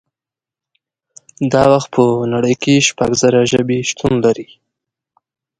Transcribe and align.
دا 1.51 1.63
وخت 1.73 1.89
په 1.95 2.03
نړۍ 2.33 2.55
کې 2.63 2.85
شپږ 2.87 3.11
زره 3.21 3.41
ژبې 3.51 3.79
شتون 3.89 4.13
لري 4.25 4.47